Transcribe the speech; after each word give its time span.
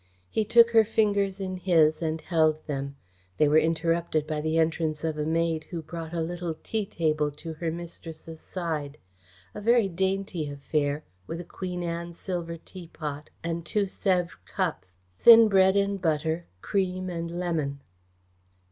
He 0.31 0.45
took 0.45 0.71
her 0.71 0.83
fingers 0.83 1.39
in 1.39 1.57
his 1.57 2.01
and 2.01 2.19
held 2.21 2.65
them. 2.65 2.95
They 3.37 3.47
were 3.47 3.59
interrupted 3.59 4.25
by 4.25 4.41
the 4.41 4.57
entrance 4.57 5.03
of 5.03 5.15
a 5.15 5.27
maid 5.27 5.65
who 5.65 5.83
brought 5.83 6.11
a 6.11 6.21
little 6.23 6.55
tea 6.55 6.87
table 6.87 7.29
to 7.29 7.53
her 7.53 7.69
mistress' 7.69 8.41
side; 8.41 8.97
a 9.53 9.61
very 9.61 9.87
dainty 9.87 10.49
affair, 10.49 11.03
with 11.27 11.39
a 11.39 11.43
Queen 11.45 11.83
Anne 11.83 12.13
silver 12.13 12.57
teapot 12.57 13.29
and 13.43 13.63
two 13.63 13.83
Sèvres 13.83 14.31
cups, 14.45 14.97
thin 15.19 15.47
bread 15.47 15.75
and 15.77 16.01
butter, 16.01 16.47
cream 16.63 17.07
and 17.07 17.29
lemon. 17.29 17.79